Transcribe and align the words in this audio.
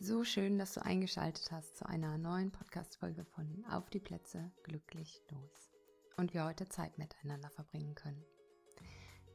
So 0.00 0.24
schön, 0.24 0.58
dass 0.58 0.74
du 0.74 0.84
eingeschaltet 0.84 1.52
hast 1.52 1.76
zu 1.76 1.86
einer 1.86 2.18
neuen 2.18 2.50
Podcast-Folge 2.50 3.24
von 3.24 3.64
Auf 3.70 3.88
die 3.90 4.00
Plätze 4.00 4.50
glücklich 4.64 5.22
los. 5.30 5.70
Und 6.16 6.34
wir 6.34 6.44
heute 6.44 6.68
Zeit 6.68 6.98
miteinander 6.98 7.48
verbringen 7.48 7.94
können. 7.94 8.22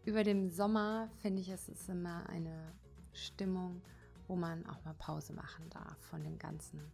Über 0.03 0.23
dem 0.23 0.49
Sommer 0.49 1.09
finde 1.21 1.41
ich, 1.41 1.49
es 1.49 1.69
ist 1.69 1.87
immer 1.87 2.27
eine 2.29 2.73
Stimmung, 3.13 3.81
wo 4.27 4.35
man 4.35 4.65
auch 4.67 4.83
mal 4.83 4.93
Pause 4.95 5.33
machen 5.33 5.69
darf 5.69 5.97
von 6.01 6.23
dem 6.23 6.37
Ganzen, 6.37 6.91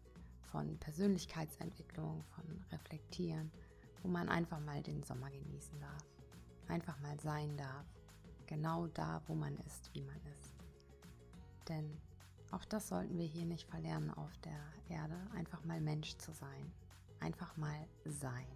von 0.51 0.77
Persönlichkeitsentwicklung, 0.77 2.23
von 2.35 2.63
Reflektieren, 2.71 3.51
wo 4.03 4.07
man 4.07 4.29
einfach 4.29 4.59
mal 4.59 4.83
den 4.83 5.01
Sommer 5.03 5.31
genießen 5.31 5.79
darf, 5.81 6.05
einfach 6.67 6.99
mal 7.01 7.19
sein 7.19 7.57
darf, 7.57 7.87
genau 8.45 8.85
da, 8.87 9.23
wo 9.25 9.33
man 9.33 9.57
ist, 9.65 9.93
wie 9.93 10.03
man 10.03 10.21
ist. 10.39 10.53
Denn 11.67 11.99
auch 12.51 12.65
das 12.65 12.87
sollten 12.87 13.17
wir 13.17 13.25
hier 13.25 13.45
nicht 13.45 13.67
verlernen 13.67 14.11
auf 14.11 14.37
der 14.39 14.59
Erde, 14.89 15.15
einfach 15.35 15.63
mal 15.65 15.81
Mensch 15.81 16.15
zu 16.17 16.31
sein, 16.33 16.71
einfach 17.19 17.57
mal 17.57 17.87
sein. 18.05 18.47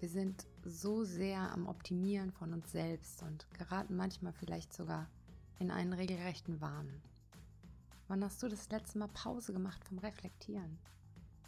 Wir 0.00 0.08
sind 0.08 0.46
so 0.64 1.02
sehr 1.02 1.52
am 1.52 1.66
Optimieren 1.66 2.30
von 2.30 2.52
uns 2.52 2.70
selbst 2.70 3.22
und 3.22 3.46
geraten 3.54 3.96
manchmal 3.96 4.32
vielleicht 4.32 4.72
sogar 4.72 5.08
in 5.58 5.72
einen 5.72 5.92
regelrechten 5.92 6.60
Wahn. 6.60 7.02
Wann 8.06 8.24
hast 8.24 8.42
du 8.42 8.48
das 8.48 8.70
letzte 8.70 8.98
Mal 8.98 9.08
Pause 9.08 9.52
gemacht 9.52 9.84
vom 9.84 9.98
Reflektieren, 9.98 10.78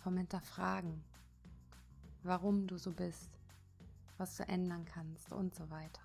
vom 0.02 0.16
Hinterfragen, 0.16 1.04
warum 2.22 2.66
du 2.66 2.76
so 2.76 2.92
bist, 2.92 3.30
was 4.18 4.36
du 4.36 4.46
ändern 4.48 4.84
kannst 4.84 5.32
und 5.32 5.54
so 5.54 5.70
weiter? 5.70 6.02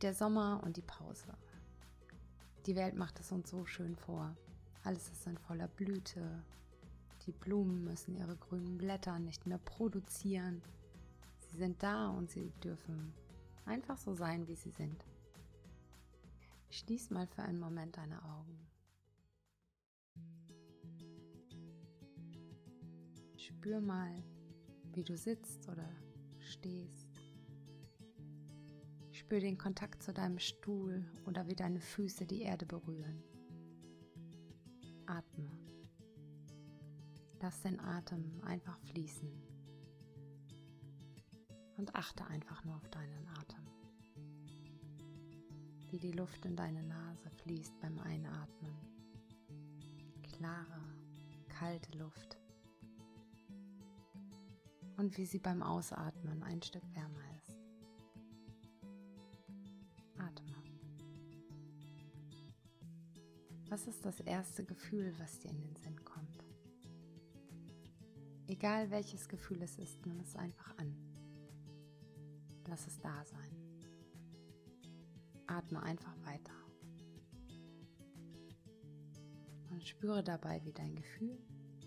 Der 0.00 0.14
Sommer 0.14 0.62
und 0.64 0.76
die 0.76 0.82
Pause. 0.82 1.28
Die 2.66 2.74
Welt 2.74 2.96
macht 2.96 3.20
es 3.20 3.30
uns 3.30 3.48
so 3.48 3.64
schön 3.64 3.94
vor. 3.94 4.36
Alles 4.82 5.08
ist 5.10 5.26
in 5.28 5.38
voller 5.38 5.68
Blüte. 5.68 6.42
Die 7.24 7.32
Blumen 7.32 7.84
müssen 7.84 8.16
ihre 8.16 8.36
grünen 8.36 8.76
Blätter 8.76 9.20
nicht 9.20 9.46
mehr 9.46 9.58
produzieren. 9.58 10.62
Sie 11.38 11.56
sind 11.58 11.80
da 11.82 12.08
und 12.08 12.30
sie 12.30 12.50
dürfen 12.64 13.14
einfach 13.66 13.96
so 13.98 14.14
sein, 14.14 14.48
wie 14.48 14.56
sie 14.56 14.70
sind. 14.70 15.04
Schließ 16.70 17.10
mal 17.10 17.28
für 17.28 17.42
einen 17.42 17.60
Moment 17.60 17.96
deine 17.96 18.20
Augen. 18.24 18.58
Spür 23.36 23.80
mal, 23.80 24.24
wie 24.92 25.04
du 25.04 25.16
sitzt 25.16 25.68
oder 25.68 25.88
stehst. 26.40 27.05
Spür 29.26 29.40
den 29.40 29.58
Kontakt 29.58 30.04
zu 30.04 30.12
deinem 30.12 30.38
Stuhl 30.38 31.04
oder 31.24 31.48
wie 31.48 31.56
deine 31.56 31.80
Füße 31.80 32.26
die 32.26 32.42
Erde 32.42 32.64
berühren. 32.64 33.24
Atme. 35.04 35.50
Lass 37.40 37.60
den 37.62 37.80
Atem 37.80 38.40
einfach 38.44 38.78
fließen. 38.82 39.28
Und 41.76 41.96
achte 41.96 42.24
einfach 42.26 42.64
nur 42.64 42.76
auf 42.76 42.88
deinen 42.90 43.26
Atem. 43.40 43.66
Wie 45.90 45.98
die 45.98 46.12
Luft 46.12 46.44
in 46.44 46.54
deine 46.54 46.84
Nase 46.84 47.28
fließt 47.42 47.80
beim 47.80 47.98
Einatmen. 47.98 48.76
Klare, 50.22 50.84
kalte 51.48 51.98
Luft. 51.98 52.38
Und 54.96 55.18
wie 55.18 55.26
sie 55.26 55.40
beim 55.40 55.64
Ausatmen 55.64 56.44
ein 56.44 56.62
Stück 56.62 56.84
wärmer 56.94 57.25
Was 63.68 63.88
ist 63.88 64.04
das 64.04 64.20
erste 64.20 64.64
Gefühl, 64.64 65.12
was 65.18 65.40
dir 65.40 65.50
in 65.50 65.60
den 65.60 65.76
Sinn 65.76 66.04
kommt? 66.04 66.44
Egal 68.46 68.90
welches 68.92 69.28
Gefühl 69.28 69.60
es 69.62 69.76
ist, 69.78 70.06
nimm 70.06 70.20
es 70.20 70.36
einfach 70.36 70.76
an. 70.78 70.94
Lass 72.68 72.86
es 72.86 72.98
da 73.00 73.24
sein. 73.24 73.50
Atme 75.48 75.82
einfach 75.82 76.16
weiter. 76.24 76.52
Und 79.70 79.82
spüre 79.82 80.22
dabei, 80.22 80.64
wie 80.64 80.72
dein 80.72 80.94
Gefühl 80.94 81.36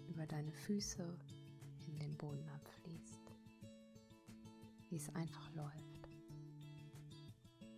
über 0.09 0.27
deine 0.27 0.51
Füße 0.51 1.17
in 1.87 1.95
den 1.97 2.17
Boden 2.17 2.47
abfließt. 2.49 3.31
Wie 4.89 4.97
es 4.97 5.09
einfach 5.15 5.53
läuft. 5.55 6.09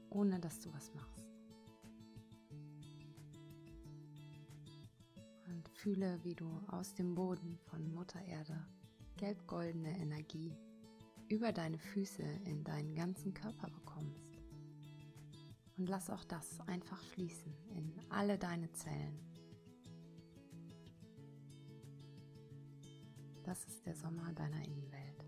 Ohne 0.09 0.39
dass 0.39 0.59
du 0.59 0.73
was 0.73 0.91
machst. 0.95 1.30
Fühle, 5.81 6.23
wie 6.23 6.35
du 6.35 6.47
aus 6.67 6.93
dem 6.93 7.15
Boden 7.15 7.57
von 7.65 7.91
Mutter 7.95 8.23
Erde 8.25 8.67
gelb-goldene 9.17 9.97
Energie 9.97 10.55
über 11.27 11.51
deine 11.51 11.79
Füße 11.79 12.21
in 12.45 12.63
deinen 12.63 12.93
ganzen 12.93 13.33
Körper 13.33 13.67
bekommst. 13.67 14.37
Und 15.77 15.89
lass 15.89 16.11
auch 16.11 16.23
das 16.25 16.59
einfach 16.67 17.01
fließen 17.01 17.51
in 17.75 17.99
alle 18.11 18.37
deine 18.37 18.71
Zellen. 18.73 19.19
Das 23.43 23.65
ist 23.65 23.83
der 23.83 23.95
Sommer 23.95 24.31
deiner 24.33 24.63
Innenwelt. 24.63 25.25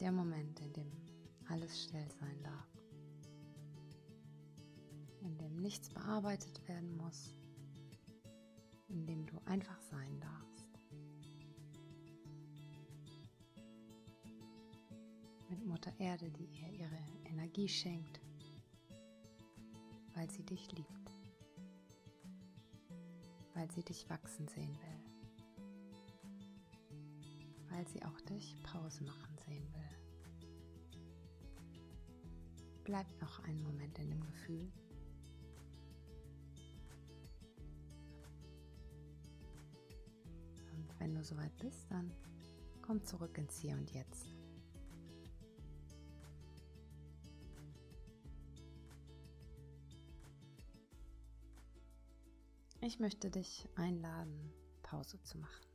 Der 0.00 0.10
Moment, 0.10 0.58
in 0.60 0.72
dem 0.72 0.90
alles 1.50 1.84
still 1.84 2.08
sein 2.18 2.42
darf 2.42 2.77
nichts 5.68 5.90
bearbeitet 5.90 6.66
werden 6.66 6.96
muss, 6.96 7.34
in 8.88 9.04
dem 9.04 9.26
du 9.26 9.36
einfach 9.44 9.78
sein 9.82 10.18
darfst. 10.18 10.66
Mit 15.50 15.62
Mutter 15.66 15.92
Erde, 15.98 16.30
die 16.30 16.46
ihr 16.46 16.72
ihre 16.72 16.98
Energie 17.26 17.68
schenkt, 17.68 18.18
weil 20.14 20.30
sie 20.30 20.42
dich 20.42 20.72
liebt, 20.72 21.12
weil 23.52 23.70
sie 23.70 23.82
dich 23.82 24.08
wachsen 24.08 24.48
sehen 24.48 24.74
will, 24.74 25.00
weil 27.68 27.86
sie 27.88 28.02
auch 28.06 28.20
dich 28.22 28.56
Pause 28.62 29.04
machen 29.04 29.36
sehen 29.46 29.68
will. 29.74 29.98
Bleib 32.84 33.20
noch 33.20 33.40
einen 33.40 33.62
Moment 33.62 33.98
in 33.98 34.08
dem 34.08 34.24
Gefühl. 34.24 34.72
Wenn 41.08 41.14
du 41.14 41.24
soweit 41.24 41.56
bist, 41.56 41.90
dann 41.90 42.12
komm 42.82 43.02
zurück 43.02 43.38
ins 43.38 43.56
Hier 43.56 43.74
und 43.76 43.90
Jetzt. 43.92 44.26
Ich 52.82 52.98
möchte 53.00 53.30
dich 53.30 53.66
einladen, 53.74 54.52
Pause 54.82 55.18
zu 55.22 55.38
machen. 55.38 55.66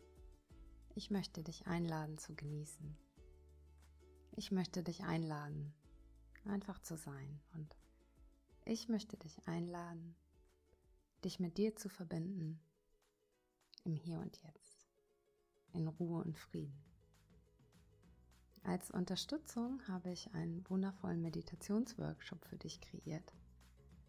Ich 0.94 1.10
möchte 1.10 1.42
dich 1.42 1.66
einladen 1.66 2.20
zu 2.20 2.36
genießen. 2.36 2.96
Ich 4.36 4.52
möchte 4.52 4.84
dich 4.84 5.04
einladen, 5.04 5.74
einfach 6.46 6.78
zu 6.78 6.96
sein. 6.96 7.42
Und 7.56 7.76
ich 8.66 8.88
möchte 8.88 9.18
dich 9.18 9.48
einladen, 9.48 10.16
dich 11.26 11.40
mit 11.40 11.58
dir 11.58 11.76
zu 11.76 11.90
verbinden 11.90 12.60
im 13.84 13.96
Hier 13.96 14.20
und 14.20 14.40
Jetzt 14.44 14.73
in 15.74 15.88
Ruhe 15.88 16.24
und 16.24 16.38
Frieden. 16.38 16.74
Als 18.64 18.92
Unterstützung 18.92 19.82
habe 19.88 20.12
ich 20.12 20.34
einen 20.34 20.64
wundervollen 20.70 21.22
Meditationsworkshop 21.22 22.46
für 22.46 22.58
dich 22.58 22.80
kreiert. 22.80 23.34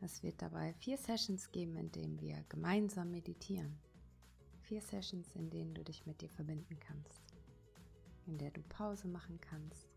Es 0.00 0.22
wird 0.22 0.40
dabei 0.42 0.74
vier 0.74 0.96
Sessions 0.96 1.50
geben, 1.50 1.76
in 1.76 1.90
denen 1.90 2.20
wir 2.20 2.44
gemeinsam 2.48 3.10
meditieren. 3.10 3.76
Vier 4.60 4.80
Sessions, 4.80 5.34
in 5.34 5.50
denen 5.50 5.74
du 5.74 5.82
dich 5.82 6.06
mit 6.06 6.20
dir 6.20 6.30
verbinden 6.30 6.78
kannst, 6.78 7.20
in 8.26 8.38
der 8.38 8.50
du 8.50 8.62
Pause 8.62 9.08
machen 9.08 9.40
kannst, 9.40 9.88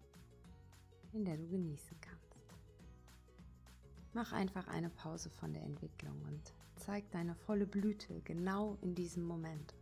in 1.13 1.23
der 1.23 1.37
du 1.37 1.47
genießen 1.47 1.97
kannst. 2.01 2.27
Mach 4.13 4.31
einfach 4.31 4.67
eine 4.67 4.89
Pause 4.89 5.29
von 5.29 5.53
der 5.53 5.63
Entwicklung 5.63 6.19
und 6.23 6.53
zeig 6.77 7.11
deine 7.11 7.35
volle 7.35 7.67
Blüte 7.67 8.21
genau 8.21 8.77
in 8.81 8.95
diesem 8.95 9.23
Moment. 9.23 9.75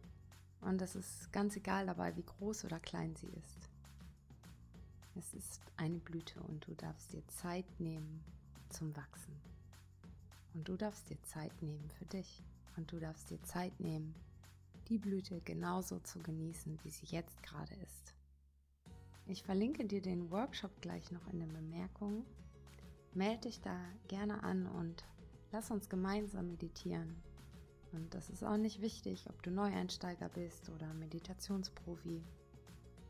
Und 0.66 0.82
es 0.82 0.96
ist 0.96 1.32
ganz 1.32 1.56
egal 1.56 1.86
dabei, 1.86 2.16
wie 2.18 2.24
groß 2.24 2.66
oder 2.66 2.80
klein 2.80 3.16
sie 3.16 3.28
ist. 3.28 3.70
Es 5.16 5.34
ist 5.36 5.62
eine 5.78 6.00
Blüte 6.00 6.42
und 6.42 6.66
du 6.68 6.74
darfst 6.74 7.14
dir 7.14 7.26
Zeit 7.28 7.80
nehmen 7.80 8.24
zum 8.70 8.96
Wachsen. 8.98 9.36
Und 10.56 10.68
du 10.68 10.76
darfst 10.76 11.10
dir 11.10 11.22
Zeit 11.22 11.62
nehmen 11.62 11.90
für 11.92 12.06
dich. 12.06 12.44
Und 12.78 12.92
du 12.92 13.00
darfst 13.00 13.30
dir 13.30 13.42
Zeit 13.44 13.80
nehmen, 13.80 14.16
die 14.90 14.98
Blüte 14.98 15.40
genauso 15.42 16.00
zu 16.00 16.20
genießen, 16.20 16.78
wie 16.84 16.90
sie 16.90 17.06
jetzt 17.06 17.42
gerade 17.44 17.74
ist. 17.76 18.14
Ich 19.28 19.44
verlinke 19.44 19.86
dir 19.86 20.02
den 20.02 20.32
Workshop 20.32 20.82
gleich 20.82 21.12
noch 21.12 21.26
in 21.28 21.40
den 21.40 21.54
Bemerkungen. 21.54 22.26
melde 23.14 23.42
dich 23.42 23.62
da 23.62 23.80
gerne 24.08 24.44
an 24.44 24.66
und 24.66 25.06
lass 25.52 25.72
uns 25.72 25.90
gemeinsam 25.90 26.48
meditieren. 26.48 27.16
Und 27.96 28.14
das 28.14 28.30
ist 28.30 28.44
auch 28.44 28.58
nicht 28.58 28.82
wichtig, 28.82 29.26
ob 29.30 29.42
du 29.42 29.52
Neueinsteiger 29.52 30.28
bist 30.30 30.70
oder 30.70 30.94
Meditationsprofi. 30.94 32.22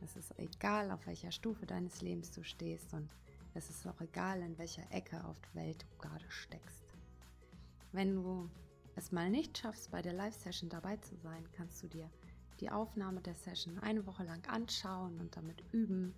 Es 0.01 0.15
ist 0.15 0.37
egal, 0.37 0.91
auf 0.91 1.07
welcher 1.07 1.31
Stufe 1.31 1.65
deines 1.65 2.01
Lebens 2.01 2.31
du 2.31 2.43
stehst 2.43 2.93
und 2.93 3.09
es 3.55 3.69
ist 3.69 3.87
auch 3.87 3.99
egal, 4.01 4.41
in 4.41 4.57
welcher 4.57 4.83
Ecke 4.91 5.23
auf 5.25 5.39
der 5.39 5.63
Welt 5.63 5.85
du 5.89 6.07
gerade 6.07 6.25
steckst. 6.29 6.83
Wenn 7.93 8.15
du 8.15 8.49
es 8.95 9.11
mal 9.11 9.29
nicht 9.29 9.57
schaffst, 9.57 9.89
bei 9.89 10.01
der 10.01 10.13
Live-Session 10.13 10.69
dabei 10.69 10.97
zu 10.97 11.15
sein, 11.15 11.43
kannst 11.53 11.81
du 11.81 11.87
dir 11.87 12.09
die 12.59 12.69
Aufnahme 12.69 13.21
der 13.21 13.35
Session 13.35 13.79
eine 13.79 14.05
Woche 14.05 14.23
lang 14.23 14.45
anschauen 14.47 15.19
und 15.19 15.35
damit 15.35 15.63
üben, 15.71 16.13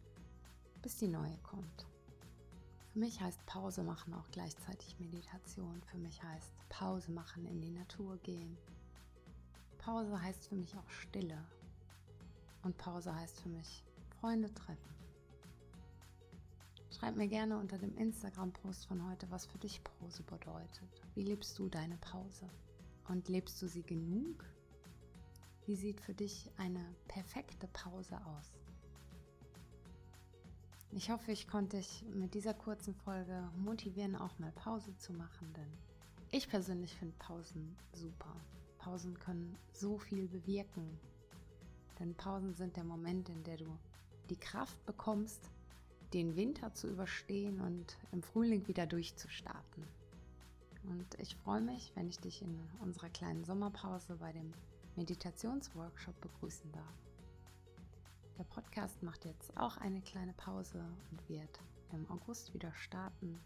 bis 0.81 0.97
die 0.97 1.07
neue 1.07 1.37
kommt. 1.43 1.87
Für 2.97 3.01
mich 3.01 3.21
heißt 3.21 3.45
Pause 3.45 3.83
machen 3.83 4.15
auch 4.15 4.27
gleichzeitig 4.31 4.97
Meditation. 4.97 5.83
Für 5.83 5.99
mich 5.99 6.23
heißt 6.23 6.51
Pause 6.67 7.11
machen 7.11 7.45
in 7.45 7.61
die 7.61 7.69
Natur 7.69 8.17
gehen. 8.23 8.57
Pause 9.77 10.19
heißt 10.19 10.47
für 10.47 10.55
mich 10.55 10.75
auch 10.75 10.89
Stille. 10.89 11.37
Und 12.63 12.75
Pause 12.79 13.15
heißt 13.15 13.39
für 13.41 13.49
mich 13.49 13.83
Freunde 14.19 14.51
treffen. 14.51 14.95
Schreib 16.89 17.15
mir 17.15 17.27
gerne 17.27 17.59
unter 17.59 17.77
dem 17.77 17.95
Instagram-Post 17.95 18.87
von 18.87 19.07
heute, 19.07 19.29
was 19.29 19.45
für 19.45 19.59
dich 19.59 19.79
Pause 19.83 20.23
bedeutet. 20.23 20.89
Wie 21.13 21.23
lebst 21.23 21.59
du 21.59 21.69
deine 21.69 21.97
Pause? 21.97 22.49
Und 23.09 23.27
lebst 23.27 23.61
du 23.61 23.67
sie 23.67 23.83
genug? 23.83 24.43
Wie 25.67 25.75
sieht 25.75 26.01
für 26.01 26.15
dich 26.15 26.49
eine 26.57 26.83
perfekte 27.07 27.67
Pause 27.67 28.17
aus? 28.25 28.53
Ich 30.91 31.11
hoffe, 31.11 31.31
ich 31.31 31.47
konnte 31.47 31.77
dich 31.77 32.03
mit 32.13 32.33
dieser 32.33 32.53
kurzen 32.53 32.95
Folge 32.95 33.49
motivieren, 33.57 34.15
auch 34.15 34.39
mal 34.39 34.51
Pause 34.53 34.95
zu 34.97 35.13
machen, 35.13 35.53
denn 35.53 35.67
ich 36.31 36.49
persönlich 36.49 36.95
finde 36.95 37.15
Pausen 37.19 37.75
super. 37.93 38.33
Pausen 38.77 39.19
können 39.19 39.57
so 39.73 39.97
viel 39.97 40.27
bewirken. 40.27 40.97
Denn 41.99 42.15
Pausen 42.15 42.53
sind 42.53 42.77
der 42.77 42.83
Moment, 42.83 43.27
in 43.29 43.43
der 43.43 43.57
du 43.57 43.77
die 44.29 44.37
Kraft 44.37 44.85
bekommst, 44.85 45.49
den 46.13 46.35
Winter 46.35 46.73
zu 46.73 46.87
überstehen 46.87 47.59
und 47.59 47.97
im 48.11 48.23
Frühling 48.23 48.67
wieder 48.67 48.85
durchzustarten. 48.85 49.83
Und 50.83 51.19
ich 51.19 51.35
freue 51.35 51.61
mich, 51.61 51.91
wenn 51.95 52.07
ich 52.07 52.19
dich 52.19 52.41
in 52.41 52.57
unserer 52.79 53.09
kleinen 53.09 53.43
Sommerpause 53.43 54.15
bei 54.15 54.31
dem 54.31 54.53
Meditationsworkshop 54.95 56.19
begrüßen 56.21 56.71
darf. 56.71 57.06
Der 58.37 58.43
Podcast 58.43 59.01
macht 59.01 59.25
jetzt 59.25 59.57
auch 59.57 59.77
eine 59.77 59.99
kleine 59.99 60.33
Pause 60.33 60.85
und 61.09 61.27
wird 61.27 61.59
im 61.91 62.07
August 62.11 62.53
wieder 62.53 62.71
starten. 62.75 63.39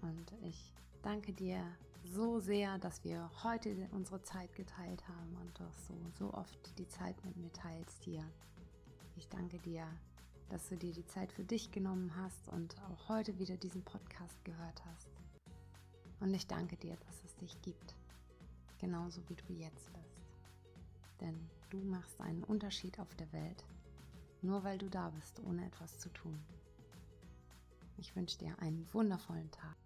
Und 0.00 0.32
ich 0.42 0.74
danke 1.02 1.32
dir 1.32 1.64
so 2.02 2.40
sehr, 2.40 2.78
dass 2.78 3.04
wir 3.04 3.30
heute 3.44 3.88
unsere 3.92 4.20
Zeit 4.22 4.56
geteilt 4.56 5.06
haben 5.06 5.36
und 5.36 5.56
du 5.56 5.64
so, 5.86 5.94
so 6.18 6.34
oft 6.34 6.76
die 6.78 6.88
Zeit 6.88 7.24
mit 7.24 7.36
mir 7.36 7.52
teilst 7.52 8.02
hier. 8.02 8.24
Ich 9.14 9.28
danke 9.28 9.60
dir, 9.60 9.86
dass 10.48 10.68
du 10.68 10.76
dir 10.76 10.92
die 10.92 11.06
Zeit 11.06 11.30
für 11.30 11.44
dich 11.44 11.70
genommen 11.70 12.16
hast 12.16 12.48
und 12.48 12.74
auch 12.90 13.08
heute 13.08 13.38
wieder 13.38 13.56
diesen 13.56 13.84
Podcast 13.84 14.44
gehört 14.44 14.84
hast. 14.84 15.10
Und 16.18 16.34
ich 16.34 16.48
danke 16.48 16.76
dir, 16.76 16.96
dass 17.06 17.22
es 17.24 17.36
dich 17.36 17.62
gibt, 17.62 17.94
genauso 18.78 19.20
wie 19.28 19.36
du 19.36 19.52
jetzt 19.52 19.92
bist. 19.92 20.26
Denn 21.20 21.48
du 21.70 21.78
machst 21.78 22.20
einen 22.20 22.42
Unterschied 22.42 22.98
auf 22.98 23.14
der 23.14 23.32
Welt 23.32 23.64
nur 24.42 24.64
weil 24.64 24.78
du 24.78 24.88
da 24.88 25.10
bist, 25.10 25.40
ohne 25.40 25.64
etwas 25.66 25.98
zu 25.98 26.08
tun. 26.10 26.44
Ich 27.96 28.14
wünsche 28.16 28.38
dir 28.38 28.58
einen 28.58 28.86
wundervollen 28.92 29.50
Tag. 29.50 29.76